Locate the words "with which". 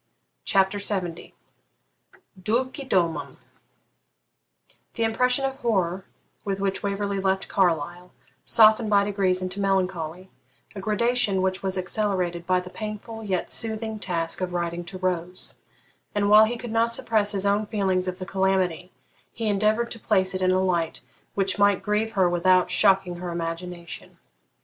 6.43-6.81